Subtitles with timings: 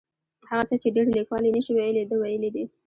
[0.49, 2.63] هغه څه چې ډېر لیکوال یې نشي ویلی ده ویلي دي.